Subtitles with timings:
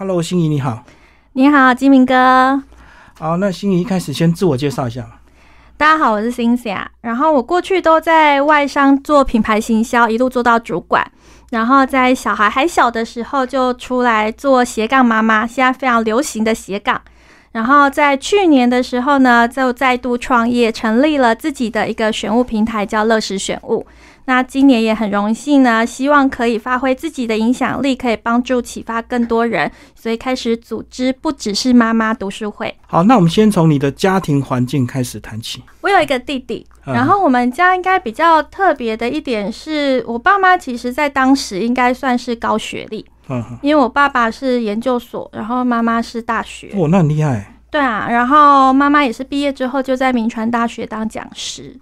[0.00, 0.84] Hello，心怡你好。
[1.32, 2.62] 你好，金明哥。
[3.18, 5.04] 好，那心怡一开始先自我介绍一下。
[5.76, 6.88] 大家好，我是辛霞。
[7.00, 11.04] 然后我过去都在外商做品牌行销，一路做到主管。
[11.50, 17.02] 然后在小孩还小的时候就出来做斜杠妈妈，现在非常流行的斜杠。
[17.50, 23.84] 然后在去年的时候呢，就再度创业，成立了自己的一个选物平台，叫乐时选物。
[24.28, 32.76] 那今年也很荣幸呢，希望可以发挥自己的影响力，可以帮助启发更多人，所以开始组织不只是妈妈读书会。
[32.86, 35.62] 好，那我们先从你的家庭环境开始谈起。
[35.80, 46.70] 我有一个弟弟，然后我们家应该比较特别的一点是，我爸妈其实在当时应该算是高学历，嗯，因为我爸爸是研究所，然后妈妈是大学。
[46.74, 47.54] 哦，那很厉害。
[47.70, 51.74] 对啊，然后妈妈也是毕业之后就在名传大学当讲师。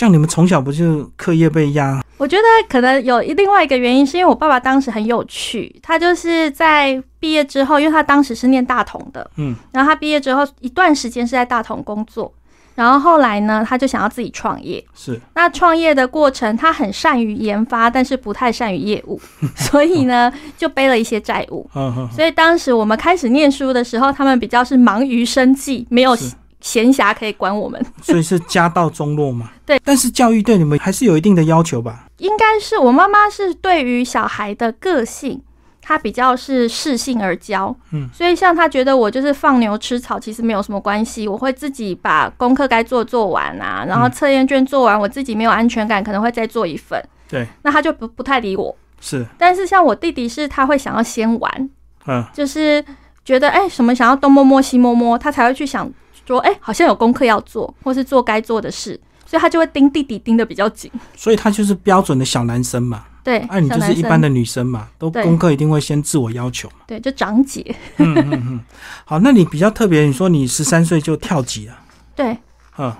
[0.00, 2.02] 像你们从小不就课业被压？
[2.16, 12.32] 我觉得可能有另外一个原因，是因为我爸爸当时很有趣，他就是在毕业之后，因为他当时是念大同的，嗯，然后他毕业之后一段时间是在大同工作，
[12.74, 14.82] 然后后来呢，他就想要自己创业。
[14.94, 19.20] 是，那创业的过程，他很善于研发，但是不太善于业务，
[19.54, 21.68] 所以呢，就背了一些债务。
[22.10, 26.16] 所以当时我们开始念书的时候，他们比较是忙于生计，没有。
[26.60, 29.50] 闲暇可以管我们， 所以是家道中落嘛？
[29.64, 32.06] 对，但是教育对你们还是有一定的要求吧？
[32.18, 35.40] 应该是我妈妈是对于小孩的个性，
[35.80, 51.70] 她比较是适性而教，嗯，所以像她觉得我就是放牛吃草，其实没有什么关系，我会自己把功课该做做完啊，然后测验卷做完，我自己没有安全感，可能会再做一份，对，那她就不不太理我，是，但是像我弟弟是他会想要先玩，
[52.06, 52.84] 嗯，就是
[53.24, 55.90] 觉得哎什么想要东摸摸西摸摸，他才会去想。
[56.34, 60.90] 说哎，好像有功课要做，或是做该做的事，所以他就会盯弟弟盯的比较紧。
[61.16, 63.04] 所以他就是标准的小男生嘛。
[63.22, 66.76] 对，哎，你就是一般的女生嘛，都功课一定会先自我要求嘛。
[66.86, 67.62] 对，就长姐。
[67.98, 68.60] 嗯嗯嗯。
[69.04, 71.78] 好，那你比较特别，你说你十三岁就跳级了。
[72.14, 72.38] 对。
[72.78, 72.90] 嗯，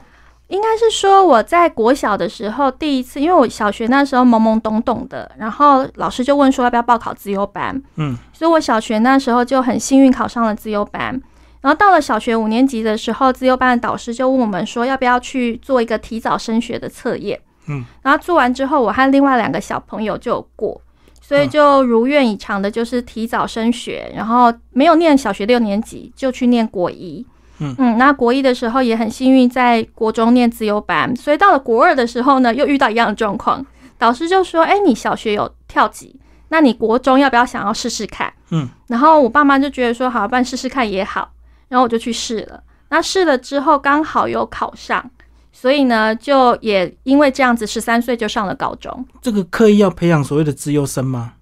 [0.49, 7.83] 应该是说我在国小的时候第一次，因为我小学那时候懵懵懂懂的，然后老师就问说要不要报考自由班。
[7.97, 8.15] 嗯。
[8.35, 11.19] 所以我小学那时候就很幸运考上了自由班。
[11.61, 17.39] 然后到了小学五年级的时候，自由班的导师就问我们说，要不要去做一个提早升学的测验？
[17.69, 20.81] 嗯，然后做完之后，我和另外两个小朋友就有过，
[21.21, 27.25] 所以就如愿以偿的，就是提早升学，然后没有念小学六年级，就去念国一。
[27.63, 33.65] 嗯嗯，那国一的时候也很幸运，在国中念自由班，所以到了国二的时候呢，又遇到一样的状况，
[33.99, 36.19] 导师就说：“哎，你小学有跳级，
[36.49, 41.31] 那你国中要不要想要试试看？”嗯，然后我爸妈就觉得说：“好，不然试试看也好。”
[41.71, 45.11] 然后我就去试了，那试了之后刚好有考上，
[45.53, 49.07] 所以呢，就也因为这样子，十三岁就上了高中。
[49.23, 51.35] 这个刻意要培养所谓的资优生吗？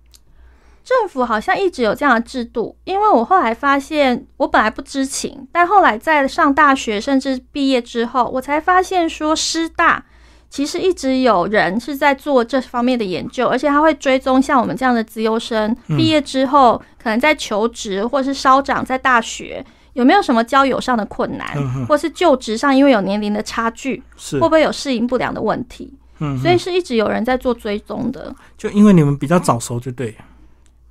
[0.85, 10.05] 政府好像一直有这样的制度，因为我后来发现，我本来不知情，但后来在上大学甚至毕业之后，我才发现说师大
[10.51, 19.65] 其实一直有人是在做这方面的研究，而且他会追踪像我们这样的资优生毕业之后，可能在求职或是稍长在大学。
[19.99, 21.47] 有没有什么交友上的困难，
[21.87, 24.01] 或是就职上因为有年龄的差距，
[24.33, 25.93] 会不会有适应不良的问题？
[26.21, 28.33] 嗯，所以是一直有人在做追踪的。
[28.57, 30.17] 就因为你们比较早熟，就对。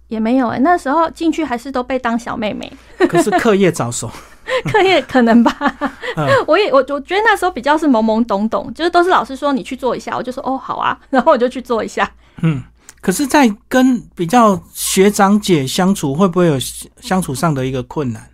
[0.09, 2.69] 也没有哎，那时候进去还是都被当小妹妹。
[3.07, 4.11] 可是课业早熟，
[4.71, 5.57] 课业可能吧。
[6.45, 12.09] 我也我我觉得那时候比较是懵懵懂懂，就是都是老师说你去做一下，我就说哦好啊，然后我就去做一下。
[12.41, 12.61] 嗯，
[12.99, 16.57] 可是，在跟比较学长姐相处，会不会有
[17.01, 18.29] 相处上的一个困难？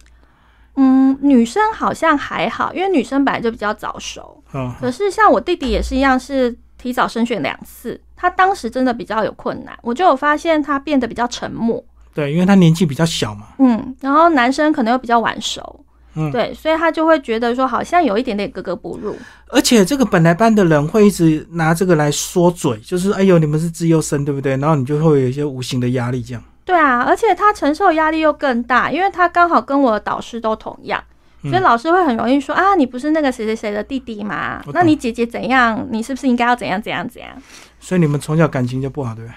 [0.76, 4.44] 嗯，女生好像还好，因为女生本来就比较早熟。
[4.54, 9.78] 嗯，可是像我弟弟也是一样，是提早升学两次，他当时真的比较有困难。
[9.84, 11.84] 我就有发现他变得比较沉默。
[12.14, 13.48] 对，因为他年纪比较小嘛。
[13.60, 15.86] 嗯，然后男生可能又比较晚熟。
[16.16, 19.16] 嗯，对，所以他就会觉得说好像有一点点格格不入。
[19.50, 24.56] 而且这个本来班的人会一直拿这个来说嘴，就是哎呦你们是自优生对不对？
[24.58, 26.44] 然后你就会有一些无形的压力这样。
[26.66, 31.04] 对啊，而且他承受压力又更大，因为他刚好跟我的导师都同样，
[31.44, 34.62] 所以老师会很容易说啊，你不是那个谁谁谁的弟弟吗？
[34.74, 35.86] 那你姐姐怎样？
[35.92, 37.32] 你是不是应该要怎样怎样怎样？
[37.80, 39.36] 所以你们从小感情就不好，对不对？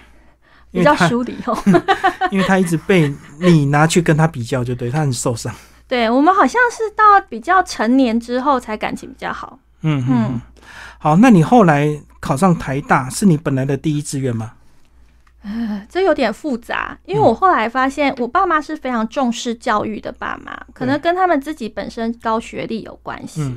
[0.73, 1.57] 比较疏离哦，
[2.31, 5.53] 因为他一直被你拿去跟他比较，就对他很受伤。
[5.89, 9.59] 对我们好像是到比较成年之后才感情比较好。
[9.83, 10.41] 嗯嗯，
[10.99, 11.89] 好，那你后来
[12.21, 14.53] 考上台大是你本来的第一志愿吗？
[15.89, 23.55] 这有点复杂，因为我后来发现，我爸妈是非常重视教育的爸妈，可能跟他们自己本身高学历有关系。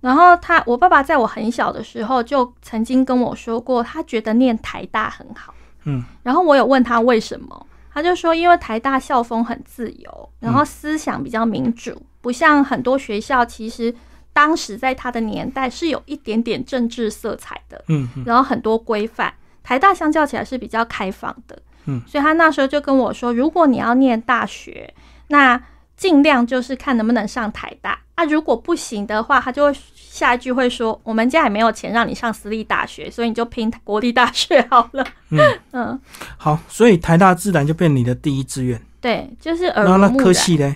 [0.00, 5.52] 然后他，我爸爸在我很小的时候就曾经跟我说过，他觉得念台大很好。
[5.84, 13.92] 嗯，然后我有问他为什么，他就说，因为台大校风很自由，然后思想比较民主，不像很多学校，其实
[14.32, 19.34] 当时在他的年代是有一点点政治色彩的，嗯，然后很多规范。
[19.68, 24.94] 台大相较起来是比较开放的，嗯，所以他那时候就跟我说，如果你要念大学，
[25.26, 25.62] 那
[25.94, 27.98] 尽量就是看能不能上台大。
[28.14, 35.04] 啊，如果不行的话，他就会下一句会说，我们家也没有钱让你上私立大学，所以你就拼国立大学好了。
[35.28, 35.38] 嗯
[35.72, 36.00] 嗯，
[36.38, 38.80] 好，所以台大自然就变你的第一志愿。
[39.02, 40.26] 对，就是耳然后那濡目染。
[40.26, 40.74] 科系嘞，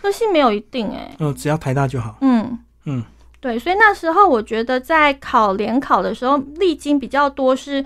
[0.00, 2.18] 科系没有一定哎、嗯，只要台大就好。
[2.20, 3.02] 嗯嗯，
[3.40, 7.84] 对，所以那时候我觉得在考联考的时候，历经比较多是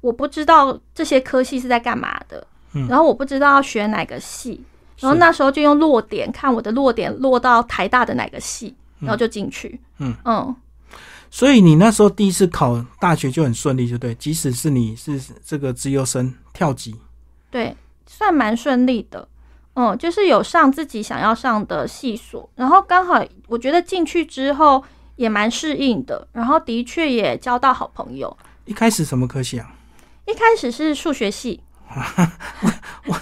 [0.00, 4.62] 我不知道这些科系是在干嘛的，嗯然后我不知道要选哪个系，
[5.00, 9.80] 然后那时候就用落点看我的落点落到台大的哪个系，然后就进去。
[9.98, 10.54] 嗯嗯，
[11.30, 14.14] 所以你那时候第一次考大学就很顺利，就对。
[14.14, 16.94] 即使是你是这个资优生跳级，
[17.50, 17.76] 对，
[18.06, 19.26] 算蛮顺利的。
[19.74, 24.82] 嗯，就是有上自己想要上的系所，然后刚好我觉得进去之后
[25.16, 28.34] 也蛮适应的，然后的确也交到好朋友。
[28.64, 29.70] 一开始什么科系啊？
[30.26, 31.62] 一开始是数学系，
[33.06, 33.16] 我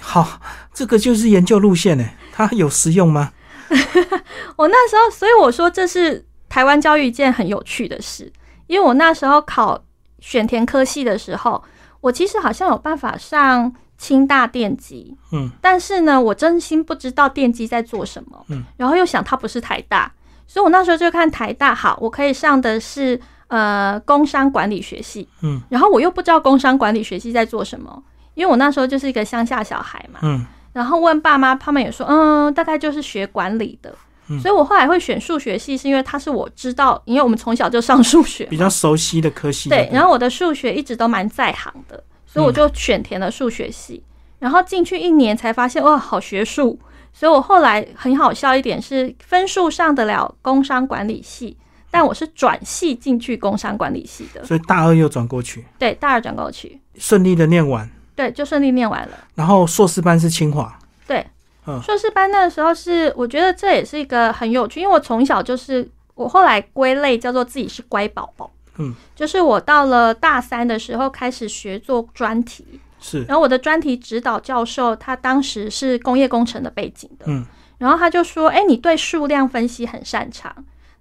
[0.00, 0.40] 好，
[0.72, 3.32] 这个就是研究路线呢，它有实用吗？
[4.56, 8.32] 我那时候，所以我说这是台湾教育一件很有趣的事，
[8.66, 9.84] 因为我那时候考
[10.20, 11.62] 选填科系的时候，
[12.00, 20.10] 我其实好像有办法上清大电机，嗯，但是呢，我真心不知道电机在做什么，嗯，然后又想它不是台大，
[20.46, 28.02] 所以我那时候就看台大，好，我可以上的是呃工商管理学系，嗯，然后我又不知道工商管理学系在做什么，
[28.34, 33.90] 因为我那时候就是一个乡下小孩嘛，嗯，然后问爸妈，他们也说，嗯，大概就是学管理的。
[34.30, 39.70] 嗯所以我后来会选数学系，是因为它是我知道，因为我们从小就上数学，比较熟悉的科系。
[39.70, 39.88] 对。
[39.90, 44.04] 然后我的数学一直都蛮在行的，所以我就选填了数学系。
[44.38, 46.78] 然后进去一年才发现，哇，好学术。
[47.10, 51.56] 所以我后来很好笑一点是，分数上得了工商管理系，
[51.90, 54.44] 但我是转系进去工商管理系的。
[54.44, 59.18] 所以大二又转过去，对，大二转过去，顺利的念完，对，就顺利念完了。
[59.34, 60.78] 然后硕士班是清华。
[61.06, 61.26] 对，
[61.66, 61.80] 嗯。
[61.82, 72.64] 硕士班那个时候是，我觉得这也是一个很有趣，因为我从小就是，我后来归类叫做自己是乖宝宝，嗯，就是我到了大三的时候开始学做专题，
[73.00, 77.46] 是，然后我的专题指导教授他当时是工业工程的背景的，嗯，
[77.78, 80.52] 然后他就说，哎，你对数量分析很擅长，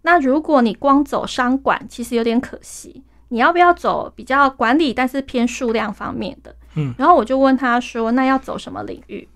[0.08, 6.56] 那如果你光走商管，其实有点可惜，你要不要走比较管理但是偏数量方面的？
[6.76, 9.28] 嗯，然后我就问他说，那要走什么领域？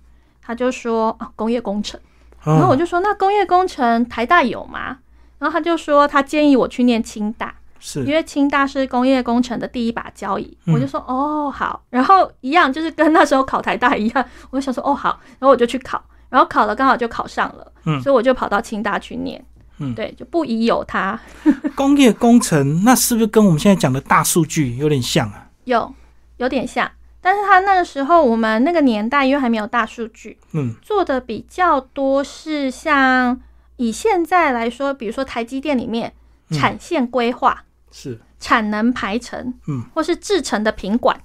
[0.41, 1.99] 他就说啊，工业工程。
[2.45, 4.99] 然后我哦，就说，那工业工程台大有吗？
[5.39, 10.57] 然后他就说，他建议我去念清大，是因，为清大是工业工程的第一把交椅。
[10.67, 11.83] 嗯我就说，哦，好。
[11.89, 15.19] 然后一样，就是跟那时候考台大一样，我就想说，哦，好。
[15.37, 19.43] 然后我就去考，然后考了，刚好就考上了，嗯所以我就跑到清大去念。
[19.81, 21.19] 嗯对，就不宜有它，
[21.75, 25.47] 工业工程，那是不是跟我们现在讲的大数据有点像啊？
[25.65, 25.93] 有
[26.37, 26.89] 有点像。
[27.23, 33.39] 但是他那个时候，我们那个年代因为还没有大数据，嗯，做的比较多是像
[33.77, 36.11] 以现在来说，比如说台积电里面
[36.49, 41.15] 嗯产线规划、是，产能排程，嗯，或是制成的品管，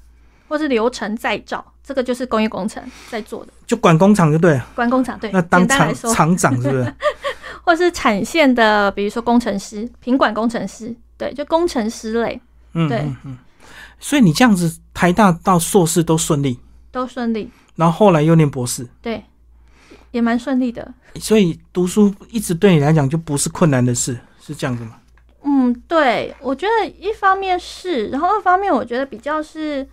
[0.48, 3.52] 或是流程再造，这个就是工业工程在做的。
[3.66, 4.66] 就管工厂就对了。
[4.74, 6.94] 管工厂对，那当厂简单来说，厂长是不是？
[7.66, 12.40] 或是产线的，比如说工程师、品管工程师，对，就工程师类
[12.74, 13.38] 嗯，对嗯嗯。
[13.98, 16.60] 所以你这样子，台大到硕士都顺利，
[16.92, 19.24] 都顺利，然后后来又念博士，对，
[20.12, 20.94] 也蛮顺利的。
[21.16, 25.00] 所以读书一直对你来讲就不是困难的事，是这样子吗？
[25.42, 29.84] 嗯，对，我觉得一方面是，然后二方面我觉得比较是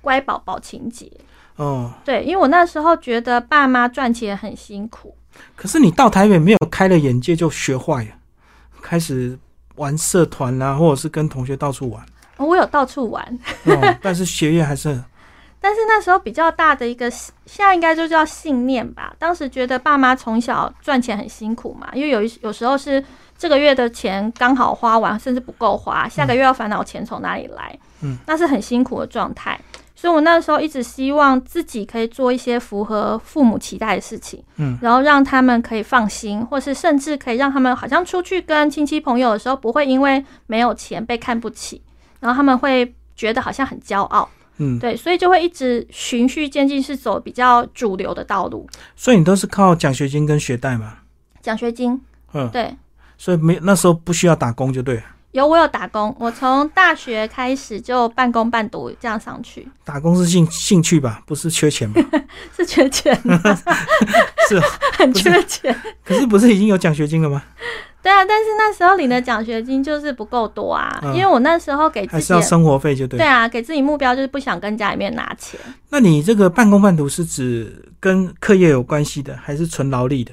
[0.00, 1.12] 乖宝宝情节。
[1.56, 5.14] 哦，对，因为我那时候觉得爸妈赚钱很辛苦，
[5.56, 8.10] 可是你到台北没有开了眼界就学坏了，
[8.80, 9.38] 开始
[9.76, 12.04] 玩社团啦、或者是跟同学到处玩，
[12.36, 15.02] 哦我有到处玩，哦，但是学业还是
[15.60, 19.12] 但是那时候比较大的一个，现在应该就叫信念吧。
[19.18, 23.04] 当时觉得爸妈从小赚钱很辛苦嘛，因为有一有时候是
[23.36, 29.60] 这个月的钱刚好花完，甚至不够花，下个月要烦恼钱从哪里来，嗯，那是很辛苦的状态。
[30.00, 41.82] 所以我那时候一直希望自己可以做一些符合父母期待的事情，嗯，然后让他们可以放心，或是甚至可以让他们好像出去跟亲戚朋友的时候，不会因为没有钱被看不起，
[42.20, 44.28] 然后他们会觉得好像很骄傲。
[44.58, 48.68] 嗯，对，所以就会一直循序渐进，是走比较主流的道路。
[48.94, 50.98] 所以你都是靠奖学金跟学贷嘛，
[51.42, 52.00] 奖学金，
[52.34, 52.72] 嗯，对，
[53.16, 55.02] 所以没那时候不需要打工就对了，
[55.38, 56.14] 有，我有打工。
[56.18, 59.66] 我从大学开始就半工半读这样上去。
[59.84, 62.00] 打工是兴兴趣吧，不是缺钱吧？
[62.56, 63.14] 是缺钱，
[64.48, 64.60] 是
[64.92, 65.74] 很缺钱。
[66.04, 67.42] 可是不是已经有奖学金了吗？
[68.00, 73.18] 对啊，但是那时候领的奖学金就是不够多啊，因为我那时候给自己还是要生活费就对。
[73.18, 75.58] 对啊，给自己目标就是不想跟家里面拿钱。
[75.90, 80.32] 那你这个半工半读是指跟课业有关系的，还是纯劳力的？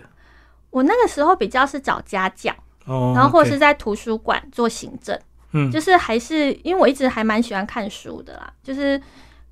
[0.70, 2.54] 我那个时候比较是找家教，
[2.86, 5.20] 哦，然后或者是在图书馆做行政，
[5.52, 9.00] 嗯，就是还是因为我一直还蛮喜欢看书的啦，就是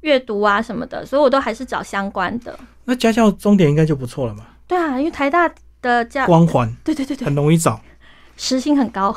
[0.01, 2.57] 阅读啊什么的，所以我都还是找相关的。
[2.85, 4.45] 那家教终点应该就不错了嘛？
[4.67, 5.49] 对啊，因为台大
[5.81, 7.81] 的家光环，对对对对，很容易找。
[8.35, 9.15] 时薪很高，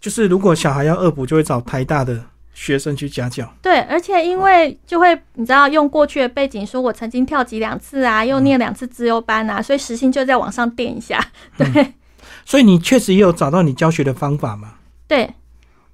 [0.00, 3.52] 就是如果小孩要恶补，就会找台大的学生去家教。
[3.60, 11.22] 对，而且因为就会你知道用过去的背景，说我曾经跳级两次啊，又念两次自优班啊，所以时薪就在往上垫一下。
[11.56, 11.66] 对，
[12.44, 14.74] 所以你确实也有找到你教学的方法吗？
[15.06, 15.34] 对，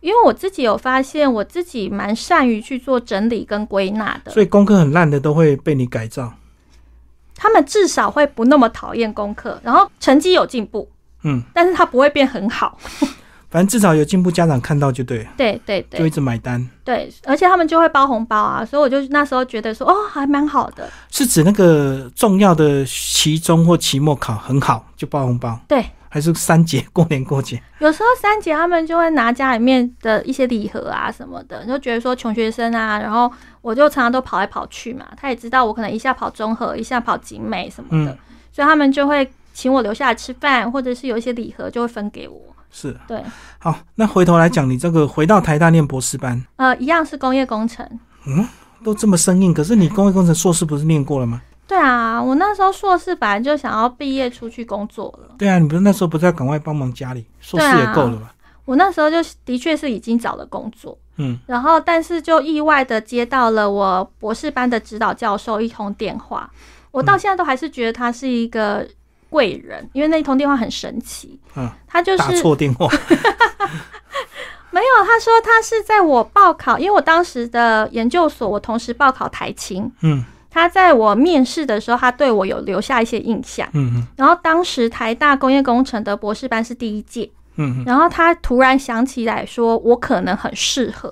[0.01, 6.35] 因为我自己有发现，我自己蛮善于去做整理跟归纳的，所以功课很烂的都会被你改造。
[7.35, 10.89] 他们至少会不那么讨厌功课，然后成绩有进步。
[11.25, 12.79] 嗯，但是他不会变很好，
[13.51, 38.17] 反正至少有进步，家长看到就对，对对对，就一直买单，对，而且他们就会包红包啊，所以我就那时候觉得说，哦，还蛮好的，是指那个重要的期中或期末考很好就包红包，对，还是三节过年过节，有时候三节他们就会拿家里面的一些礼盒啊什么的，就觉得说穷学生啊，然后我就常常都跑来跑去嘛，他也知道我可能一下跑中和，一下跑景美什么的，
[38.53, 39.29] 所以他们就会。
[39.55, 42.41] 请我留下来吃饭，或者是有一些礼盒，就会分给我。
[42.71, 43.21] 是对。
[43.59, 47.85] 好，那回头来讲，你这个回到台大念博士班，呃，一样是工业工程。
[48.29, 48.47] 嗯，
[48.85, 51.43] 都这么生硬，可是你工业工程硕士不是念过了吗？
[51.69, 55.35] 对啊，我那时候硕士本来就想要毕业出去工作了。
[55.39, 57.25] 对啊，你不是那时候不是要赶快帮忙家里？
[57.41, 58.35] 硕士也够了吧？
[58.65, 66.51] 我那时候就的确是已经找了工作，嗯，然后但是就意外的接到了我博士班的指导教授一通电话，
[66.91, 68.89] 我到现在都还是觉得他是一个。
[69.31, 71.39] 贵人，因为那一通电话很神奇。
[71.55, 72.89] 嗯，他就是打错电话，
[74.73, 75.05] 没有。
[75.05, 79.93] 他说他是在我报考，因为我当时的研究所，我同时报考台青。
[80.01, 83.69] 嗯，他在我面试的时候，他对我有留下一些印象。
[83.75, 84.07] 嗯嗯。
[84.17, 87.31] 然后当时台大工业工程的博士班是第一届。
[87.61, 91.09] 嗯然后他突然想起来说，我可能很适合，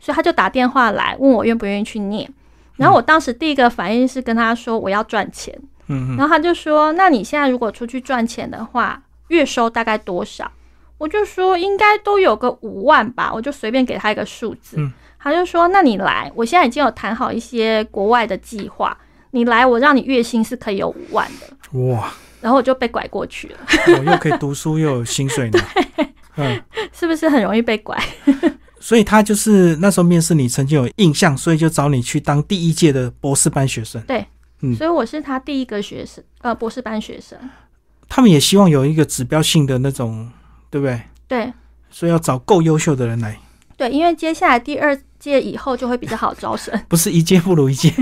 [0.00, 2.28] 所以他就打电话来问我愿不愿意去念。
[2.76, 5.56] 然后我当时第一个反应是跟他说，我要赚钱。
[5.86, 10.50] 嗯，然后他就说：“那你现在如果出去赚钱的话，月收大概多少？”
[10.98, 14.76] 我就说：“应该都有个五万吧。”我就随便给他一个数字。
[14.78, 14.92] 嗯，
[15.24, 18.94] 他就说：“那你来，我现在已经有谈好一些国外的计划，
[19.30, 21.56] 你来，我让你月薪是可以有五万的。”
[21.88, 22.12] 哇！
[22.42, 23.58] 然后我就被拐过去了。
[23.98, 25.58] 我又可以读书又有薪水呢。
[26.36, 26.62] 嗯，
[26.92, 27.98] 是不是很容易被拐？
[28.78, 34.02] 所以他就是那时候面试你曾经有印象，所以就找你去当第一届的博士班学生。
[34.02, 34.26] 对。
[34.76, 37.38] 所以我是他第一个学生，呃，博士班学生。
[38.10, 40.30] 他们也希望有一个指标性的那种，
[40.68, 41.00] 对不对？
[41.26, 41.52] 对。
[41.90, 43.38] 所以要找够优秀的人来。
[43.76, 46.78] 对，因为接下来第二届以后就会比较好招生。
[46.88, 47.92] 不是一届不如一届，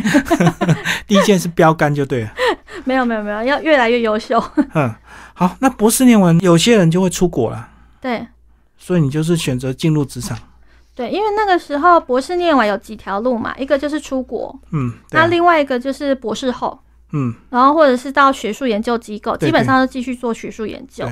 [1.07, 2.33] 第一届是标杆就对了。
[2.85, 4.43] 没有没有没有，要越来越优秀。
[4.75, 4.93] 嗯，
[5.35, 7.69] 好，那博士念完，有些人就会出国了。
[8.01, 8.27] 对。
[8.77, 10.37] 所以你就是选择进入职场。
[10.95, 16.79] 对，因为那个时候博士念完有几条路嘛，一个就是出国，嗯，那另外一个就是博士后，
[17.13, 21.09] 嗯，然后或者是到学术研究机构，基本上都继续做学术研究。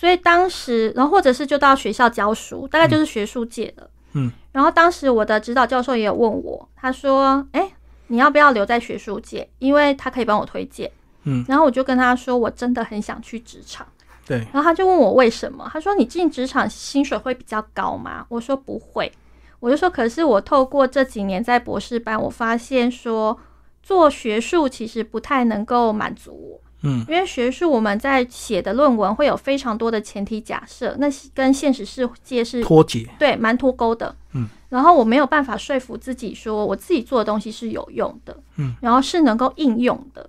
[0.00, 4.32] 所以当时，然后或者是就到学校教书，大概就是学术界的，嗯。
[4.50, 7.70] 然后当时我的指导教授也有问我，他说：“哎，
[8.06, 9.46] 你要不要留在学术界？
[9.58, 10.90] 因为他可以帮我推荐。”
[11.24, 13.86] 嗯，然后我就跟他说：“我真的很想去职场。”
[14.24, 15.68] 对，然后他就问我为什么？
[15.70, 19.12] 他说：“你进职场薪水会比较高吗？”我说：“不会。”
[19.60, 23.38] 我就说：“可是我透过这几年在博士班，我发现说
[23.82, 26.59] 做学术其实不太能够满足我。
[26.82, 34.14] 嗯，因为学术我们在写的论文会有非常多的前提假设，那跟现实世界是脱节，对，蛮脱钩的。
[34.32, 40.28] 嗯，然后我没有办法说服自己说我自己做的东西是有用的，嗯，然后是能够应用的。”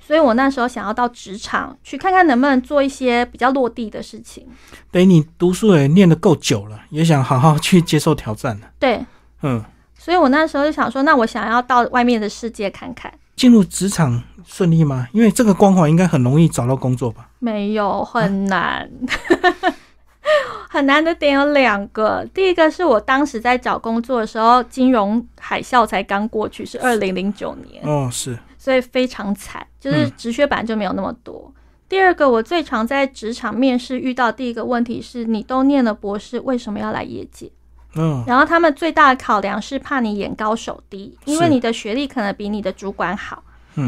[0.00, 4.46] 所以我那时候想要到职场去看看能不能做一些比较落地的事情。
[4.90, 8.70] 等你读书也念得够久了，也想好好去接受挑战了。
[8.78, 9.04] 对，
[9.42, 9.62] 嗯，
[9.98, 13.12] 所以我那时候就想说，那我想要到外面的世界看看。
[13.36, 15.06] 进入职场顺利吗？
[15.12, 17.28] 因为这个光环应该很容易找到工作吧？
[17.40, 18.88] 没有，很难。
[20.70, 27.82] 很难的点有两个，第一个是我当时在找工作的时候，金融海啸才刚过去，是二零零九年。
[27.84, 28.38] 哦，是。
[28.58, 31.52] 所以非常惨，就是职缺本来就没有那么多。
[31.88, 37.50] 第二个，我最常在职场面试遇到第一个问题是：你都念了博士，为什么要来业界？
[37.94, 43.42] 嗯，然后他们最大的考量是怕你眼高手低，因为你的学历可能比你的主管好，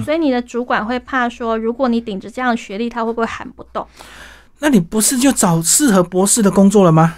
[0.04, 3.87] 所以你的主管会怕说，如果你顶着这样的学历，他会不会喊不动？
[4.61, 7.14] 那你不是就找适合博士的工作了吗？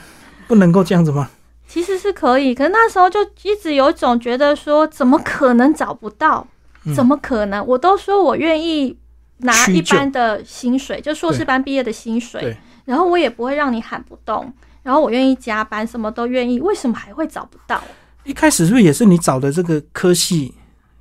[0.47, 1.31] 不能够这样子吗？
[1.67, 6.47] 其实是可以，可是那时候就一直有一种觉得说，怎么可能找不到？
[6.95, 7.65] 怎么可能？
[7.67, 8.99] 我都说我愿意
[9.39, 17.83] 拿一般的薪水，就硕士班毕业的薪水，然后我也不会让你喊不动，然后我愿意加班，什么都愿意，为什么还会找不到？
[18.25, 20.55] 一开始是不是也是你找的这个科系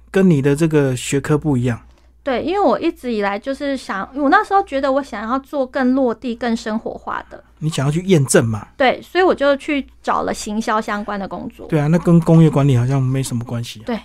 [0.09, 1.79] 跟你的这个学科不一样？
[2.23, 7.43] 对，因为我一直以来就是想，我那时候觉得我想要做更落地、更生活化的。
[7.57, 8.67] 你想要去验证嘛？
[8.77, 11.67] 对，所以我就去找了行销相关的工作。
[11.67, 13.79] 对啊，那跟工业管理好像没什么关系。
[13.87, 13.99] 对，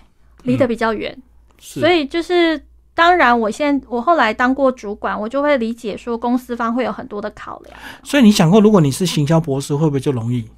[0.44, 1.14] 离得比较远。
[1.58, 2.58] 所以就是，
[2.96, 7.78] 当然，我现我后来当过主管，我就会理解说公司方会有很多的考量。
[8.02, 10.48] 所以你想过，如果你是行销博士，会不会就容易？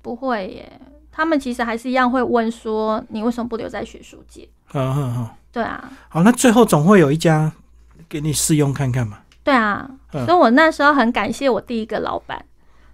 [0.00, 0.80] 不会耶，
[1.12, 4.48] 他们其实还是一样会问说，你为什么不留在学术界？
[4.72, 5.92] 嗯嗯嗯，对啊。
[6.08, 7.52] 好，那最后总会有一家
[8.08, 9.18] 给你试用看看嘛。
[9.44, 12.42] 对啊，所以我那时候很感谢我第一个老板，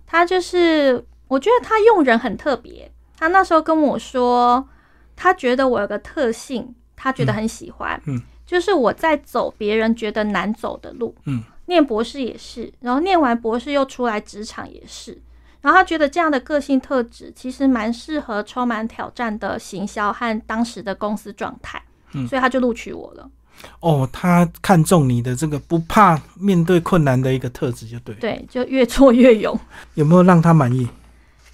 [0.04, 2.90] 他就是我觉得他用人很特别。
[3.16, 4.68] 他那时候跟我说，
[5.14, 6.74] 他觉得我有个特性。
[6.96, 15.18] 他觉得很喜欢，嗯，就是我在走别人觉得难走的路，嗯，念博士也是，然后念完博士又出来职场也是，
[15.62, 21.82] 然后他觉得这样的个性特质其实蛮适合充满挑战的行销和当时的公司状态，
[22.12, 23.30] 嗯，所以他就录取我了。
[23.80, 29.58] 哦，他看中你的这个不怕面对困难的一个特质，就对，对，就越挫越勇。
[29.94, 30.86] 有没有让他满意？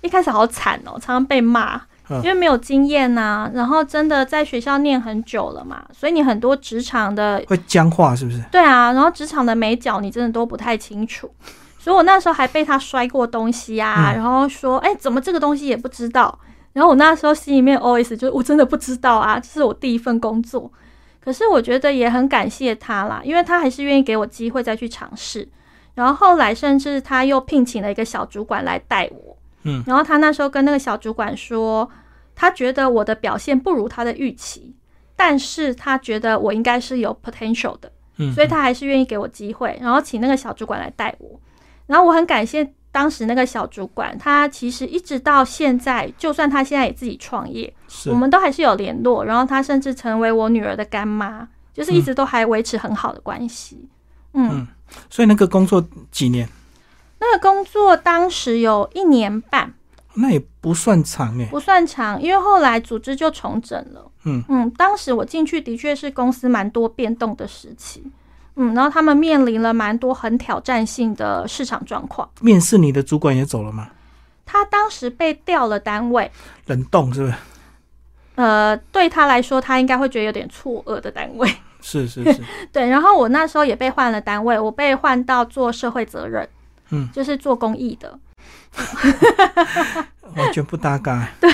[0.00, 1.80] 一开始好惨哦，常常被骂。
[2.16, 8.42] 因为没有经验呐，然后真的在学校念很久了嘛，所以你很多职场的会僵化，是不是？
[8.50, 11.30] 对啊，然后职场的美角你真的都不太清楚，
[11.78, 16.36] 所以我那时候还被他摔过东西啊，然后说，哎，怎么这个东西也不知道？
[16.72, 20.70] 然后我那时候心里面 OS 就是我真的不知道啊，这是我第一份工作，
[21.24, 25.48] 可是我觉得也很感谢他啦，因为他还是愿意给我机会再去尝试，
[25.94, 29.36] 然后后来甚至他又聘请了一个小主管来带我。
[29.64, 31.86] 嗯，然后他那时候跟那个小主管说，
[32.40, 34.74] 他觉得我的表现不如他的预期，
[35.14, 41.38] 但是他觉得我应该是有 potential 的，嗯，所以他还是愿意给我机会，然后请那个小主管来带我。
[41.86, 47.70] 然后我很感谢当时那个小主管，他其实一直到现在，就算他现在也自己创业，
[48.06, 49.22] 我们都还是有联络。
[49.22, 53.86] 然后他甚至成为我女儿的干妈，就是一直都还维持很好的关系。
[54.32, 54.66] 嗯，
[55.10, 56.48] 所以那个工作几年？
[57.18, 59.74] 那个工作当时有一年半，
[60.14, 64.10] 那也不算长哎，不算长，因为后来组织就重整了。
[64.25, 68.02] 嗯嗯，当时我进去的确是公司蛮多变动的时期，
[68.56, 72.28] 嗯，然后他们面临了蛮多很挑战性的市场状况。
[72.40, 73.88] 面试你的主管也走了吗？
[74.44, 76.30] 他当时被调了单位，
[76.66, 77.34] 冷冻是不是？
[78.34, 81.49] 呃，对他来说，他应该会觉得有点错愕的单位。
[81.80, 82.42] 是是是，
[82.73, 82.88] 对。
[82.88, 86.46] 然后我那时候也被换了单位，我被换到做社会责任。
[86.90, 88.18] 嗯，就是做公益的，
[90.37, 91.28] 完全不搭嘎。
[91.41, 91.50] 对，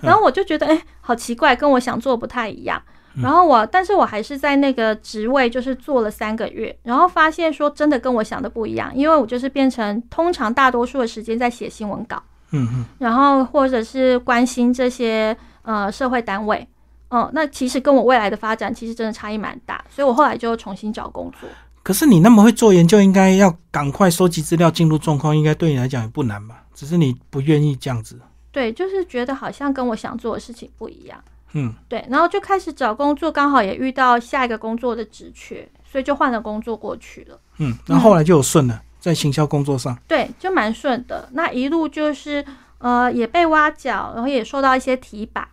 [0.00, 2.80] 然后我就觉得，哎，好奇怪，跟我想做不太一样。
[3.20, 16.66] 然后我，但是我还是在那个职位，就是做了三个月，然后发现说，真的跟我想的不一样，因为我就是变成通常大多数的时间在写新闻稿，嗯嗯，然后或者是关心这些呃社会单位，
[17.08, 21.48] 嗯，那其实跟我未来的发展其实真的差异蛮大，所以我后来就重新找工作。
[21.82, 26.64] 可是你那么会做研究，应该要赶快收集资料，进入状况，应该对你来讲也不难吧？
[26.74, 28.18] 只是你不愿意这样子。
[28.52, 31.22] 对，就是觉得好像跟我想做的事情不一样。
[31.52, 37.38] 嗯，对，然后就开始找工作，刚好也遇到下一个工作的职缺，所以就换了工作过去了。
[37.58, 39.96] 嗯，然后后来就有顺了，在行销工作上。
[40.06, 41.28] 对，就蛮顺的。
[41.32, 42.44] 那一路就是
[42.78, 45.48] 呃，也被挖角，然后也受到一些提拔，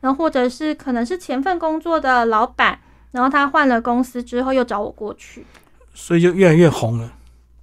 [0.00, 2.78] 然后或者是可能是前份工作的老板，
[3.12, 5.44] 然后他换了公司之后又找我过去。
[5.98, 7.10] 所以就越来越红了，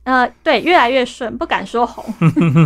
[0.06, 2.04] 呃，对，越来越顺，不敢说红。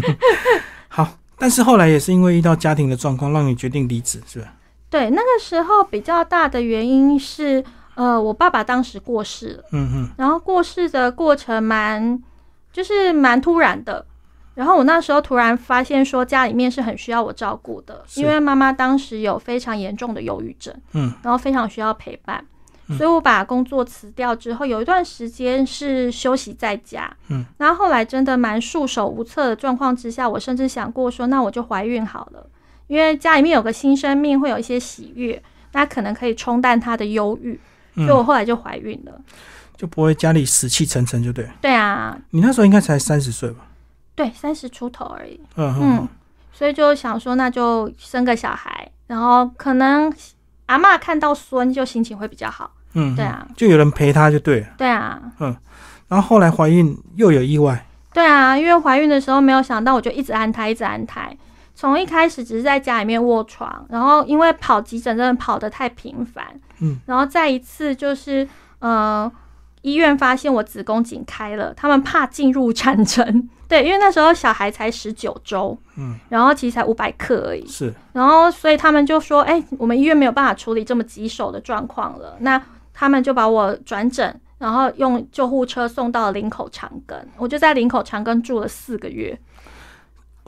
[0.88, 4.53] 好，但是后来也是因为遇到家庭的状况，让你决定离职，是吧？
[4.89, 7.62] 对，那个时候比较大的原因是，
[7.95, 12.23] 呃，我爸爸当时过世了，嗯嗯，然后过世的过程蛮，
[12.71, 14.06] 就是蛮突然的，
[14.56, 22.43] 然后我那时候突然发现说家里面是很需要我照顾的，因为妈妈当时有非常严重的忧郁症，嗯，然后非常需要陪伴。
[22.95, 27.12] 所以我把工作辞掉之后，有一段时间是休息在家。
[27.30, 32.50] 嗯，然后后来真的蛮束手无策的状况之下，我甚至想过说，那我就怀孕好了，
[32.88, 35.41] 因为家里面有个新生命，会有一些喜悦，
[35.73, 37.60] 那可能可以冲淡他的忧郁。
[37.95, 39.21] 所以我后来就怀孕了。
[39.76, 41.50] 就不会家里死气沉沉，就对。
[41.60, 43.65] 对啊，你那时候应该才三十岁吧？
[44.15, 45.39] 对，三十出头而已。
[45.56, 46.08] 嗯嗯，
[46.54, 50.12] 所以就想说，那就生个小孩，然后可能
[50.67, 52.71] 阿妈看到孙就心情会比较好。
[52.97, 54.67] 嗯，对啊，就有人陪她就对了。
[54.77, 55.55] 对啊，嗯，
[56.07, 57.86] 然后后来怀孕又有意外。
[58.12, 61.36] 对啊，因为怀孕的时候没有想到，我就一直安胎，一直安胎。
[61.75, 66.43] 从一开始只是在家里面卧床，然后因为跑急诊真的跑得太频繁，
[66.81, 68.47] 嗯，然后再一次就是
[68.79, 69.31] 呃，
[69.83, 82.60] 医院发现我子宫颈开了，他们怕进入产程， 对，因为那时候小孩才十九周，嗯，然后其实才五百克而已，是，然后所以他们就说，哎，我们医院没有办法处理这么棘手的状况了，那
[82.99, 89.39] 他们就把我转诊，然后用救护车送到林口长庚，我就在林口长庚住了四个月。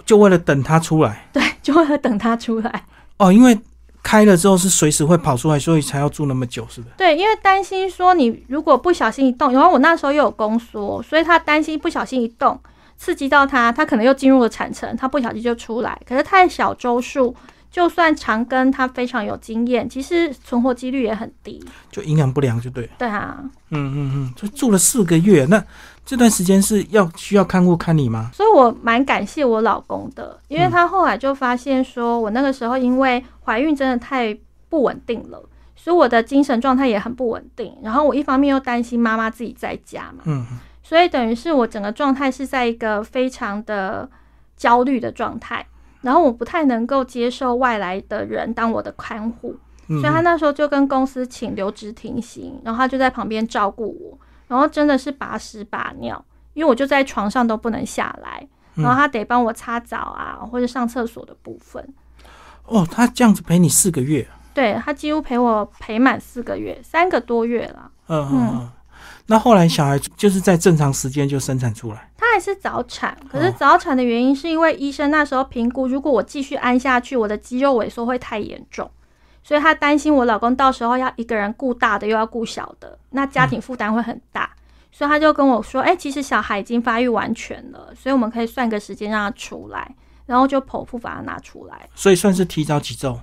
[0.03, 2.85] 就为了等他出来，对， 就为了等他出来。
[3.17, 3.55] 哦，因为
[4.01, 6.95] 开了之后是随时会跑出来，所以才要住那么久，是不是？
[6.97, 12.59] 对，因为担心说你如果不小心一动，然后我那时候又有宫缩，所以他担心不小心一动
[12.97, 16.01] 刺激到他，他可能又进入了产程，他不小心就出来。
[16.07, 17.35] 可是太小周数。
[17.71, 22.89] 就算长庚他非常有经验，其实存活几率也很低，就营养不良就对。
[22.97, 23.37] 对啊，
[23.69, 25.63] 嗯嗯嗯，就住了四个月，那
[26.03, 28.31] 这段时间是要需要看护看你吗？
[28.33, 34.35] 所以我蛮感谢我老公的，因为他后来就发现说我那个时候因为怀孕真的太
[34.67, 37.75] 不稳定了，所以我的精神状态也很不稳定。
[37.83, 40.43] 然后我一方面又担心妈妈自己在家嘛，嗯，
[40.81, 44.09] 所以等于是我整个状态是在一个非常的
[44.57, 45.63] 焦虑的状态。
[46.01, 49.55] 然后我不太能够接受外来的人当我的看护，
[49.87, 61.85] 所以他那时候就跟公司请留职停薪，然后他就在旁边照顾我，然后真的是把屎把尿，因为我就在床上都不能下来，然后他得帮我擦澡啊或者上厕所的部分。
[62.65, 64.27] 哦，他这样子陪你四个月？
[64.53, 67.91] 对他几乎陪我陪满四个月，三个多月了。
[68.07, 68.69] 嗯嗯。
[69.31, 78.89] 那后来小孩就是在正常时间就生产出来，他还是早产，可是早产的原因是因为医生那时候评估，如果我继续安下去，我的肌肉萎缩会太严重，
[79.43, 84.49] 所以他担心我老公到时候要一个人顾大的又要顾小的，那家庭负担会很大，
[84.91, 93.19] 所以他就跟我说，哎，其实小孩已经发育完全了，所以我们可以算个时间让他出来，然后就剖腹把他拿出来，所以算是提早几周。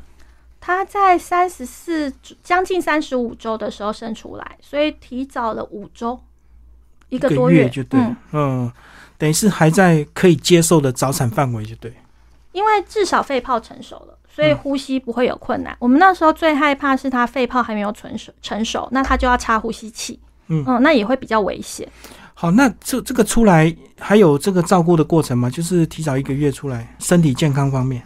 [0.66, 6.18] 他在三十四将近三十五周的时候生出来，所以提早了五周，
[7.08, 8.00] 一个多月就对，
[8.32, 8.68] 嗯，
[9.16, 11.94] 等于是还在可以接受的早产范围就对。
[12.50, 15.76] 因为至少肺泡成熟了，所以呼吸不会有困难。
[15.78, 21.88] 我们那时候最害怕是他肺泡还没有成熟，成熟那他就要插呼吸器，嗯嗯，那也会比较危险。
[22.34, 25.48] 好，那这这个出来还有这个照顾的过程吗？
[25.48, 28.02] 就是提早一个月出来，身体健康方面。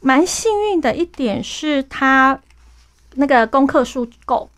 [0.00, 2.38] 蛮幸运的一点是他
[3.16, 4.48] 那个功课数够，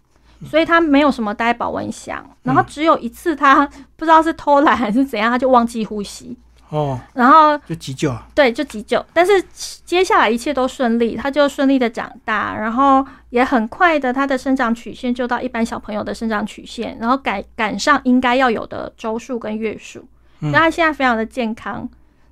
[0.48, 2.24] 所以他没有什么待保温箱。
[2.42, 6.36] 然后只有一次他不知道是偷懒还是怎样，他就忘记呼吸
[6.68, 8.26] 哦，然后就急救啊。
[8.34, 9.04] 对，就急救。
[9.14, 9.42] 但是
[9.84, 20.06] 接下来一切都顺利，他就顺利的长大，然后也很快的他的生长曲线就到一般小朋友的生长曲线，然后赶赶上应该要有的周数跟月数。
[20.42, 21.88] 那他现在非常的健康，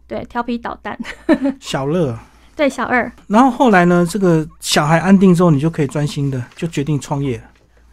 [0.07, 0.99] 对，调皮捣蛋，
[1.61, 2.19] 小乐。
[2.59, 4.05] 对小二，然后后来呢？
[4.05, 7.45] 这个小孩安定之后，你就可以专心的就决定创业了。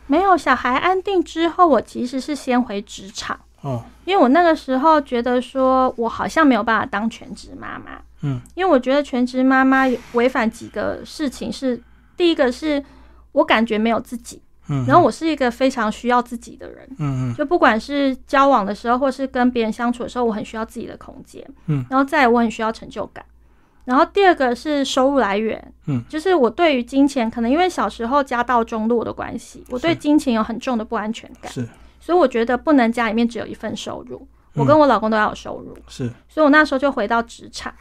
[0.08, 3.40] 没有小孩安定之后，我其实是先回职场。
[3.62, 8.02] 哦，因为我那个时候觉得说我好像没有办法当全职妈妈。
[8.22, 11.80] 嗯，因为我觉得全职妈妈违反几个事情，是
[12.18, 12.84] 第一个是
[13.34, 23.24] 我感觉没有自己，嗯，然后我是一个非常需要自己的人，嗯嗯，就不管是交往的时候，或是跟别人相处的时候，我很需要自己的空间，嗯，然后再我很需要成就感。
[23.86, 31.68] 然后第二个是收入来源，嗯，就是我对于金钱，可能因为小时候家道中落的关系，我对金钱有很重的不安全感，是，
[32.00, 37.74] 所以我觉得不能家里面只有一份收入，我跟我老公都要有收入，是，所以我那时候就回到职场，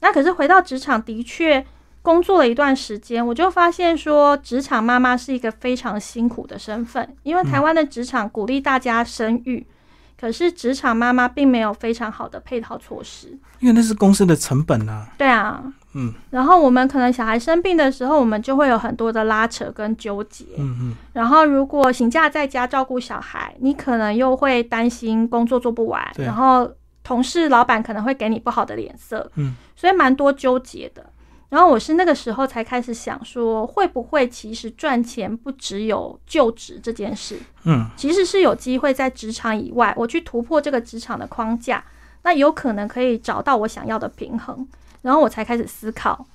[0.00, 1.64] 那可是回到职场的确
[2.02, 9.66] 工作了一段时间，我就发现说，职场妈妈是一个非常辛苦的身份，因为台湾的职场鼓励大家生育。
[10.24, 13.28] 可是职场妈妈并没有非常好的配套措施，
[13.60, 15.06] 因为那是公司的成本啊。
[15.18, 16.14] 对啊，嗯。
[16.30, 20.46] 然后我们可能小孩生病的时候，我们就会有很多的拉扯跟纠结。
[20.56, 20.94] 嗯嗯。
[21.12, 29.30] 然后如果请假在家照顾小孩，你可能又会担心工作做不完，然后同事、老板可能会给你不好的脸色。
[29.34, 29.54] 嗯。
[29.76, 31.04] 所以蛮多纠结的。
[31.54, 41.84] 然后我是那个时候才开始想说，会不会其实赚钱不只有就职这件事，嗯，其实是有机会在职场以外，我去突破这个职场的框架，
[42.24, 44.66] 那有可能可以找到我想要的平衡。
[45.00, 46.26] 然后我才开始思考。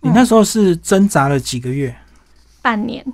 [0.00, 1.92] 你那时候是挣扎了几个月？
[2.62, 3.04] 半年，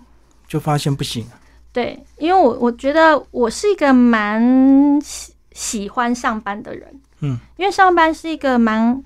[0.47, 1.27] 就发现不行。
[1.73, 9.03] 对，因为我我觉得我是一个蛮喜喜欢上班的人，嗯，因为上班是一个蛮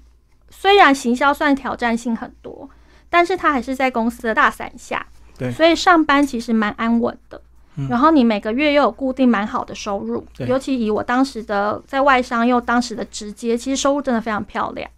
[0.63, 2.71] 虽然行销算挑战性很多，
[3.11, 5.05] 但是它还是在公司的大伞下，
[5.37, 7.43] 对，所以上班其实蛮安稳的。
[7.89, 14.89] 然后你每个月又有固定蛮好的收入，尤其以我当时的在外商又当时的直接，其实收入真的非常漂亮。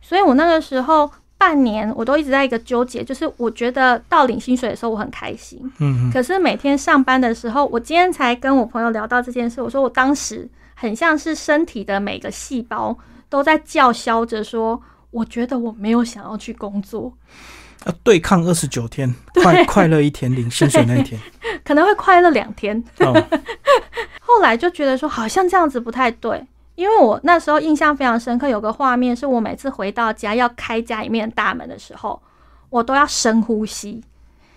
[0.00, 12.96] 所以我那个时候半年我都一直在一个纠结，就是我觉得到领薪水的时候我很开心，嗯，可是每天上班的时候，我今天才跟我朋友聊到这件事，我说我当时很像是身体的每个细胞
[13.28, 14.80] 都在叫嚣着说，
[15.14, 17.12] 我觉得我没有想要去工作。
[17.86, 21.20] 要对抗二十九天，快快乐一天领 薪水那一天，
[21.64, 22.82] 可能会快乐两天。
[24.20, 32.20] 后来就觉得说，好像这样子不太对，因为我那时候印象非常深刻，有个画面是我每次回到家要开家里面的大门的时候，
[32.70, 34.02] 我都要深呼吸，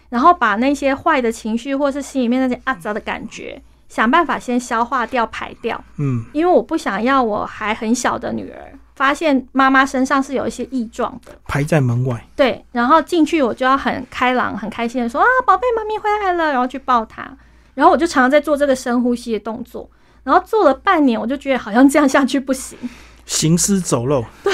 [0.09, 5.83] 然后把那些坏的情绪或是心里面那些阿杂的感觉，想办法先消化掉、排掉。
[5.97, 8.73] 嗯，因为我不想要我还很小的女儿。
[8.95, 12.27] 发现妈妈身上是有一些异状的，排在门外。
[12.35, 17.31] 对，然后进去我就要很开朗、很开心的说啊，宝贝，妈咪回来了，然后去抱她。
[17.75, 19.87] 然后我就常常在做这个深呼吸的动作，
[20.23, 22.75] 然后做了半年，我就觉得好像这样下去不行，
[23.27, 24.25] 行尸走肉。
[24.43, 24.51] 对，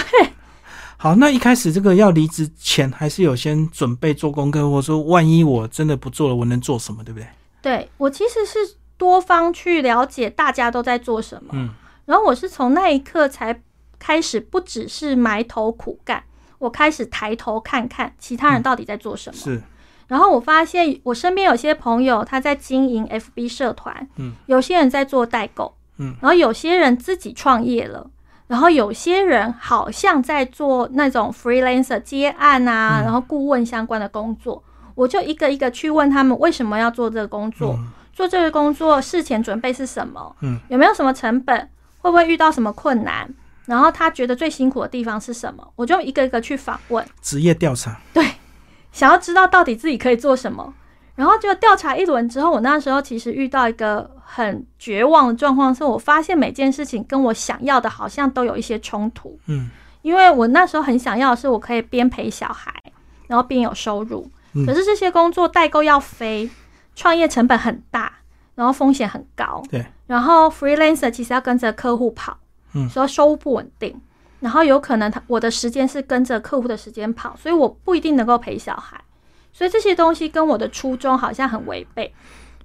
[0.97, 7.27] 好，那一开始这个要离职前，还是有先准备做功课，或者说万一我真的不做了，我能做什么，对不对？
[7.61, 11.69] 对我其实是多方去了解大家都在做什么，嗯，
[12.05, 13.61] 然后我是从那一刻才。
[13.99, 16.21] 开始不只是埋头苦干，
[16.59, 19.39] 我开始抬头看看其他人到底在做什么。
[19.39, 19.63] 是，
[20.09, 28.05] 然后我发现我身边有些朋友他在经营 FB 社团，嗯，有些人在做代购，嗯，然后有些人自己创业了，
[28.47, 34.61] 然后有些人好像在做那种 freelancer 接案啊，然后顾问相关的工作。
[34.95, 37.79] 我就一个一个去问他们为什么要做这个工作，
[38.13, 43.27] 做这个工作事前准备是什么，嗯，有没有什么成本，会不会遇到什么困难？
[43.65, 45.67] 然后他觉得最辛苦的地方是什么？
[45.75, 47.99] 我就一个一个去访问，职业调查。
[48.13, 48.25] 对，
[48.91, 50.73] 想要知道到底自己可以做什么。
[51.15, 59.39] 然后就调查一轮之后，我那时候其实遇到一个很绝望的状况，是我发现每件事情跟我想要的好像都有一些冲突。
[59.45, 59.69] 嗯，
[60.01, 62.73] 因为我那时候很想要的是我可以边陪小孩，
[63.27, 64.29] 然后边有收入。
[64.65, 66.49] 可是这些工作代购要飞，
[66.95, 68.19] 创业成本很大，
[68.55, 69.63] 然后风险很高。
[69.69, 72.37] 对，然后 freelancer 其实要跟着客户跑。
[72.75, 74.01] 嗯，所以收入不稳定，
[74.39, 78.99] 然后有可能他我的时间是跟着客户的时间跑，所以我不一定能够陪小孩，
[79.51, 82.11] 所以这些东西跟我的初衷好像很违背。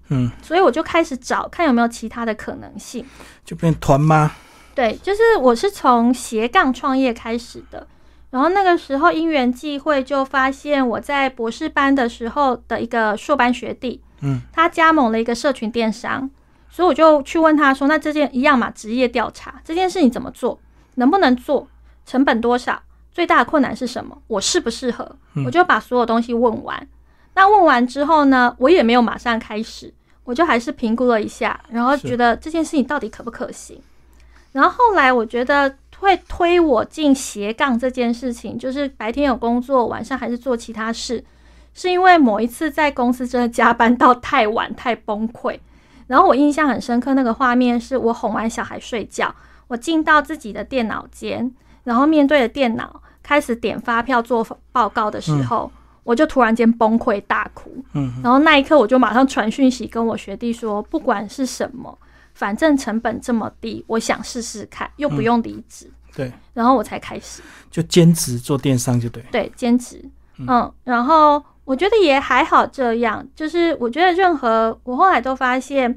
[0.08, 3.04] 嗯，所以我就开始找看有没有其他的可能性，
[3.44, 4.32] 就变团吗？
[4.74, 7.86] 对，就是我是从斜杠创业开始的，
[8.30, 16.28] 然后那个时候因缘际会就发现我在博士班的时候的一个硕班学弟，嗯，他加盟了一个社群电商。
[16.70, 18.70] 所以我就去问他说：“那这件一样嘛？
[18.70, 20.60] 职业调查这件事你怎么做？
[20.96, 21.66] 能不能做？
[22.04, 22.82] 成本多少？
[23.10, 24.16] 最大的困难是什么？
[24.26, 26.86] 我适不适合？”我就把所有东西问完。
[27.34, 29.92] 那问完之后呢，我也没有马上开始，
[30.24, 33.80] 我就还是评估了一下，然后觉得这件事情到底可不可行。
[34.52, 41.24] 然后后来我觉得会推我进斜杠这件事情，就是白天有工作，晚上还是做其他事，
[41.78, 45.56] 是因为某一次在公司真的加班到太晚，太崩溃。
[46.08, 49.32] 然后我印象很深刻，那个画面是我哄完小孩睡觉，
[49.68, 51.48] 我进到自己的电脑间，
[51.84, 55.70] 然后面对着电脑开始点发票做报告的时候，
[56.02, 57.72] 我就突然间崩溃大哭。
[57.92, 61.96] 嗯，然后那一刻我就马上传讯息跟我学弟说，不管是什么，
[62.34, 65.88] 反正成本这么低，我想试试看，又不用离职。
[66.16, 69.22] 对，然后我才开始就兼职做电商就对。
[69.30, 70.04] 对，兼职。
[70.38, 71.40] 嗯，然后。
[71.68, 75.90] 我觉得也还好，这样就是我觉得任何我后来都发现，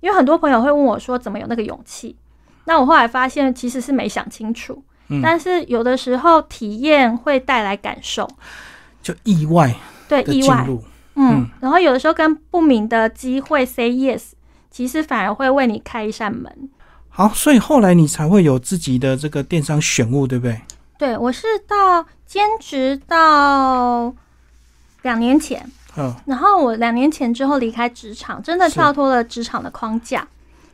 [0.00, 2.14] 因为很多朋友会问我说怎么有那个勇气，
[2.66, 4.82] 那我后来发现其实是没想清楚，
[5.22, 8.28] 但是有的时候体验会带来感受，
[9.02, 9.74] 就意外
[10.06, 10.66] 对意外，
[11.14, 14.32] 嗯，然后有的时候跟不明的机会 say yes，
[14.70, 16.68] 其实反而会为你开一扇门。
[17.08, 20.60] 好，所以后来你才会有自己的这个电商选物，对不对？
[20.98, 24.14] 对，我是到兼职到。
[25.04, 25.64] 两年前，
[25.96, 30.26] 嗯，然后我两年前之后离开职场，真的跳脱了职场的框架。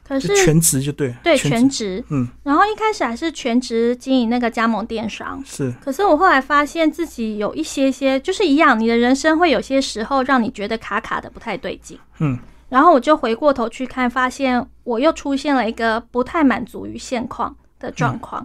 [0.02, 2.26] 可是全职就对，对全职，嗯。
[2.42, 5.72] 然后一开始还是全职经营那个加盟电商，是。
[5.80, 12.36] 可是我后来发现自己有一些些，就是一样，你的人生会有些时候让你觉得卡卡的，不太对劲，嗯。
[12.68, 18.44] 然后我就回过头去看，发现我又出现了一个不太满足于现况的状况，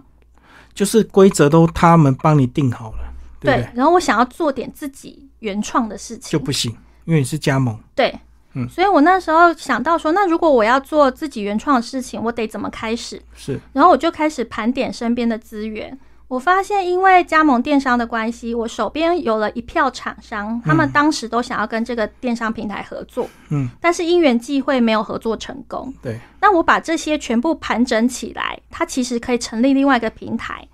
[0.72, 3.05] 就是规则都他们帮你定好了，
[3.40, 3.68] 对。
[3.74, 5.24] 然后我想要做点自己。
[5.40, 7.78] 原创的事情就不行，因为你是加盟。
[7.94, 8.18] 对，
[8.54, 13.20] 嗯，所以我那时候想到说，那如果我要做自己原创的事情，我得怎么开始？
[13.36, 15.96] 是，然后我就开始盘点身边的资源。
[16.28, 25.92] 我发现，因为加盟电商的关系，我手边有了一票厂商，他们当时都想要跟这个电商平台合作，嗯，但是因缘际会没有合作成功。
[26.02, 30.66] 对，那我把这些全部盘整起来，它其实可以成立另外一个平台，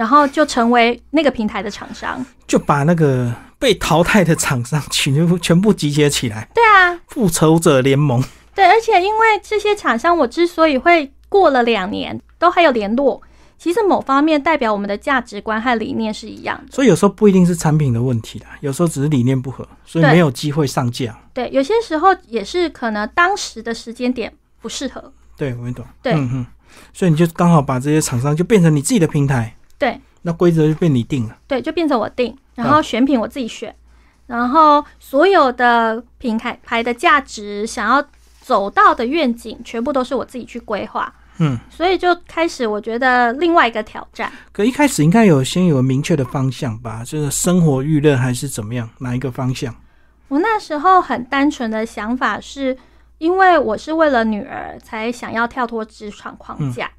[0.00, 6.48] 然后就成为那个平台的厂商，就把那个被淘汰的厂商全部全部集结起来。
[6.54, 8.24] 对啊，复仇者联盟。
[8.54, 13.20] 对，而且因为这些厂商，我之所以会过了两年都还有联络。
[13.58, 21.14] 其实某方面代表我们的价值观和理念是一样的，所以有时候不一定是产品的问题啦，有时候只是理念不合，所以没有机会上架。
[21.34, 24.32] 对，有些时候也是可能当时的时间点
[24.62, 25.12] 不适合。
[25.36, 25.84] 对，我懂。
[26.00, 26.46] 对，嗯嗯，
[26.94, 29.54] 所以你就刚好把这些厂商就变成你自己的平台。
[29.80, 31.36] 对，那规则就被你定了。
[31.48, 33.74] 对，就变成我定，然后选品我自己选，
[34.26, 38.04] 然后所有的品牌牌的价值、想要
[38.40, 41.12] 走到的愿景，全部都是我自己去规划。
[41.38, 44.30] 嗯，所以就开始，我觉得另外一个挑战。
[44.52, 48.86] 可一开始应该有先有明确的方向吧，就是生活娱乐还是怎么样？
[48.98, 49.74] 哪一个方向？
[50.28, 52.76] 我那时候很单纯的想法是，
[53.16, 56.90] 因为我是为了女儿才想要跳脱职场框架。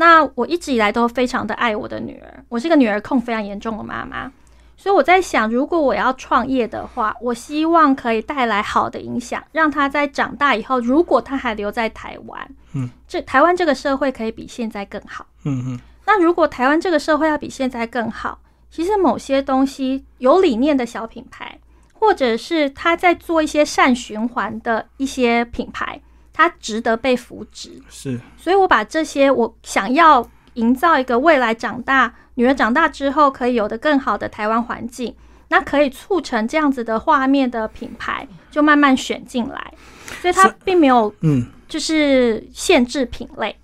[0.00, 4.32] 那我一直以来都非常的爱我的女儿，我是个女儿控非常严重的妈妈。
[4.74, 15.80] 所以我在想，如果我要创业的话，我希望可以带来好的影响，让她在长大以后，如果她还留在台湾，嗯，这台湾这个社会可以比现在更好，嗯嗯。
[16.06, 18.38] 那如果台湾这个社会要比现在更好，
[18.70, 21.58] 其实某些东西有理念的小品牌，
[21.92, 26.00] 或者是他在做一些善循环的一些品牌，
[26.48, 27.82] 它值得被扶植。
[27.88, 32.14] 是，所以我把这些我想要营造一个未来长大。
[32.34, 35.14] 女儿长大之后可以有的更好的台湾环境，
[35.48, 39.74] 那可以促成这样子的画面的品牌就慢慢选进来，
[40.22, 43.54] 所以它并没有嗯，就是限制品类。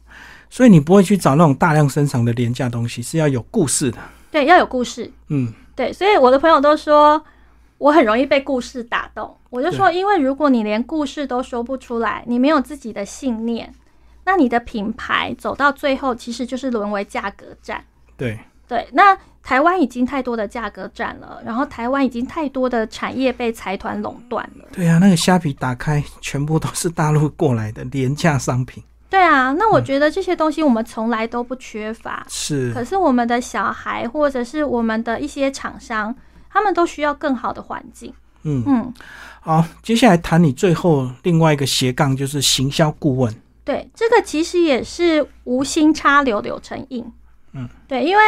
[0.51, 3.99] 所以你不会去找那种大量生产的廉价东西，是要有故事的。
[4.31, 5.11] 对，要有故事。
[5.29, 5.91] 嗯，对。
[5.93, 7.23] 所以我的朋友都说
[7.79, 13.73] 我很容易被故事打动，我就说，因为如果你连故事都说不出来，你没有自己的信念，
[14.25, 17.85] 那你的品牌走到最后其实就是沦为价格战。
[18.17, 18.39] 对。
[18.69, 24.65] 对，那台湾已经太多的价格战了，然后台湾已经太多的产业被财团垄断了。
[24.73, 28.83] 对啊，那个虾皮打开，全部都是大陆过来的廉价商品。
[29.09, 32.27] 对啊，那我觉得这些东西我们从来都不缺乏。
[32.29, 36.13] 是，可是我们的小孩或者是我们的一些厂商，
[36.57, 38.13] 他们都需要更好的环境。
[38.45, 38.95] 嗯嗯，
[39.41, 43.35] 好，接下来谈你最后另外一个斜杠，就是行销顾问。
[43.65, 47.05] 对，这个其实也是无心插柳柳成荫。
[47.53, 48.23] 嗯，对，因为。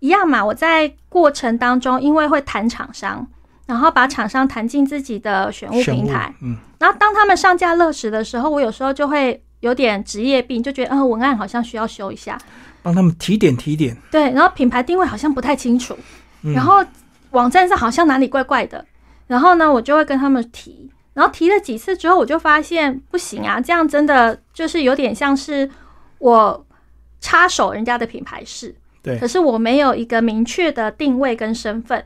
[0.00, 3.26] 一样嘛，我在过程当中，因为会谈厂商，
[3.64, 12.38] 然后把厂商谈进自己的选物平台，嗯，然后当他们上架乐时的时候，我有时候就会有点职业病，就觉得嗯，文案好像需要修一下，
[12.82, 13.96] 帮他们提点提点。
[14.10, 15.96] 对，然后品牌定位好像不太清楚，
[16.42, 16.84] 然后
[17.34, 18.84] 网站上好像哪里怪怪的，
[19.26, 25.70] 然后呢，我就会跟他们提，然后提了几次之后，我就发现不行啊，这样真的就是有点像是
[26.18, 26.66] 我
[27.20, 28.74] 插手人家的品牌式。
[29.20, 32.02] 可是我没有一个明确的定位跟身份，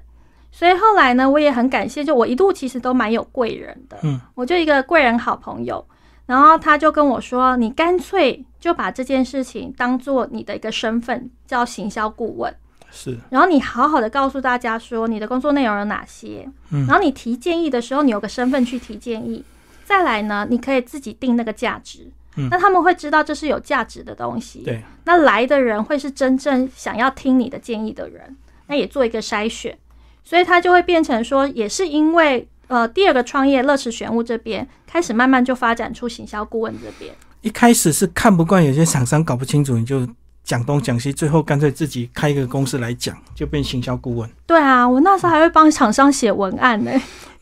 [0.51, 5.87] 所以后来呢，我也很感谢，就我一度其实都蛮有贵人的，嗯，我就一个贵人好朋友，
[6.27, 12.53] 然后他就跟我说，你干脆就把这件事情当做你的一个身份，叫行销顾问，
[12.91, 19.45] 是，然后你好好的告诉大家说你的工作内容有哪些，嗯，然后你提建议的时候，你有个身份去提建议，
[19.85, 22.11] 再来呢，你可以自己定那个价值。
[22.53, 24.81] 那他们会知道这是有价值的东西，对。
[25.07, 28.37] 那来的人会是真正想要听你的建议的人，
[28.69, 29.77] 那也做一个筛选，
[30.23, 37.13] 所以他就会变成说，也是因为呃第二个创业乐池玄物这边开始慢慢就发展出行销顾问这边。
[37.41, 40.07] 一开始是看不惯有些厂商搞不清楚，你就
[40.49, 44.31] 讲东讲西，最后干脆自己开一个公司来讲，就变行销顾问。
[44.47, 46.91] 对啊，我那时候还会帮厂商写文案呢。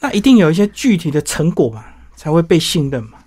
[0.00, 1.84] 那一定有一些具体的成果嘛，
[2.16, 3.18] 才会被信任嘛。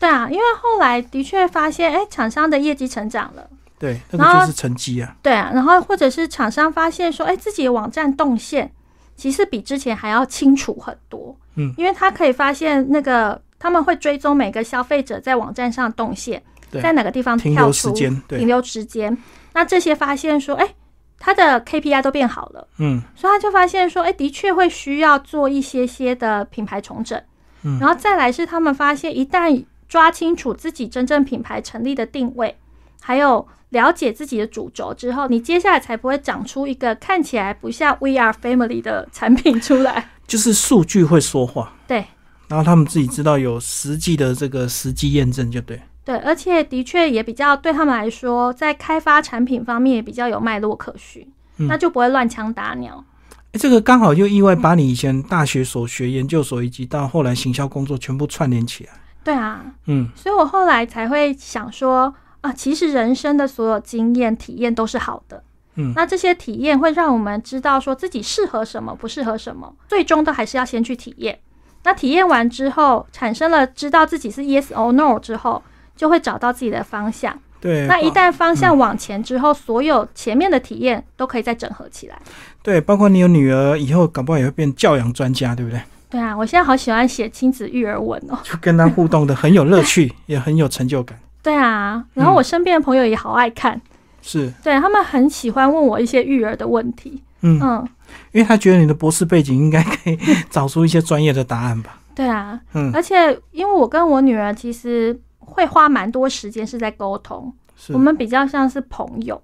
[0.00, 3.48] 对啊，因为后来的确发现，哎，厂商的业绩成长了，
[3.78, 5.14] 对，那个就是成绩啊。
[5.22, 8.72] 对啊，然后或者是厂商发现说，哎，自己的网站动线
[9.14, 11.36] 其实比之前还要清楚很多。
[11.54, 19.16] 嗯，因为他可以发现那个他们会追踪每个消费者在网站上动线，在哪个地方停留时间，停留时间。
[19.54, 20.74] 那这些发现说，哎，
[21.18, 22.68] 他的 KPI 都变好了。
[22.78, 27.20] 嗯，所以他就发现说，哎，的确会需要做一些些的品牌重整。
[27.62, 32.56] 嗯，然后再来是他们发现一旦抓清楚自己真正品牌成立的定位，
[33.00, 40.10] 还有了解自己的主轴之后，你接下来才不会长出一个看起来不像 We Are Family 的产品出来。
[40.26, 41.72] 就是数据会说话。
[41.86, 42.04] 对
[42.48, 45.80] 然后他们自己知道有实际的这个实际验证，就对。
[46.08, 53.04] 对，而且的确也比较对他们来说，在开发产品方面也比较有脉络可循，那就不会乱枪打鸟。
[53.52, 58.92] 这个刚好就意外把你以前大学所学、研究所以及到后来行销工作全部串联起来。
[59.22, 65.44] 对啊，嗯，所以我后来才会想说啊，其实人生的所有经验、体验都是好的。
[65.74, 71.38] 嗯，那这些体验会让我们知道说自己适合什么，不适合什么，最终都还是要先去体验。
[71.84, 75.62] 那体验完之后，产生了知道自己是 yes or no 之后。
[75.98, 77.36] 就会找到自己的方向。
[77.60, 82.16] 对，那一旦方向往前之后，所有前面的体验都可以再整合起来。
[82.62, 85.80] 对，包括你有女儿，以后搞不好也会变教养专家，对不对？
[86.08, 91.18] 对啊，我现在好喜欢写亲子育儿文哦，就跟他互动的很有乐趣， 也很有成就感。
[91.42, 93.80] 对啊，然后我身边的朋友也好爱看，
[94.22, 97.20] 是对他们很喜欢问我一些育儿的问题。
[97.40, 97.88] 嗯嗯，
[98.30, 100.16] 因为他觉得你的博士背景应该可以
[100.48, 101.98] 找出一些专业的答案吧？
[102.14, 105.18] 对啊，嗯，而且因为我跟我女儿其实。
[105.50, 107.52] 会花蛮多时间是在沟通，
[107.88, 109.42] 我们比较像是朋友。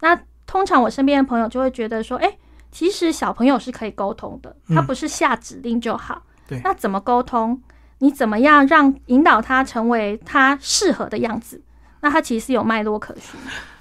[0.00, 2.36] 那通常我身边的朋友就会觉得说，哎，
[2.70, 6.22] 其实小朋友是可以沟通的，他不是下指令就好。
[6.48, 7.60] 对，那怎么沟通？
[7.98, 11.62] 你怎么样让引导他成为他适合的样子？
[12.00, 13.38] 那他其实是有脉络可循，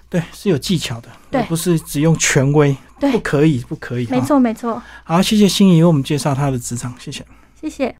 [0.07, 4.05] 对，是有技巧的，对，不是只用权威，对不可以，不可以。
[4.11, 4.79] 没错，没错。
[5.03, 7.25] 好，谢谢心仪为我们介绍他的职场，谢谢，
[7.59, 7.95] 谢谢。